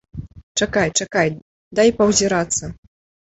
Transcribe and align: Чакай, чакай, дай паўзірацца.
Чакай, 0.61 0.89
чакай, 1.03 1.29
дай 1.81 1.93
паўзірацца. 2.01 2.73